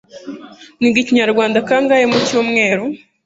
[0.77, 2.85] mwiga ikinyarwanda kangahe mu cyumweru